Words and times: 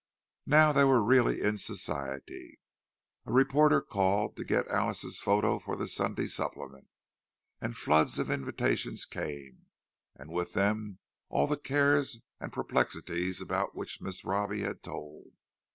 Now 0.47 0.71
they 0.71 0.83
were 0.83 0.99
really 1.03 1.41
in 1.41 1.59
Society. 1.59 2.59
A 3.27 3.31
reporter 3.31 3.81
called 3.83 4.35
to 4.35 4.43
get 4.43 4.67
Alice's 4.67 5.19
photo 5.19 5.59
for 5.59 5.75
the 5.75 5.85
Sunday 5.87 6.25
supplement; 6.25 6.87
and 7.61 7.77
floods 7.77 8.17
of 8.17 8.31
invitations 8.31 9.05
came—and 9.05 10.31
with 10.31 10.53
them 10.53 10.97
all 11.29 11.45
the 11.45 11.55
cares 11.55 12.17
and 12.39 12.51
perplexities 12.51 13.41
about 13.41 13.75
which 13.75 13.99
Mrs. 14.01 14.25
Robbie 14.25 14.61
had 14.61 14.81
told. 14.81 15.33